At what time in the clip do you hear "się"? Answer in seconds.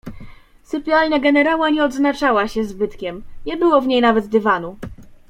2.47-2.65